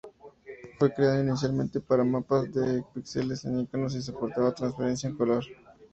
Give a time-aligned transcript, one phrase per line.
[0.79, 5.45] Fue creado inicialmente para mapas de pixeles en iconos, y soportaba transparencia en color.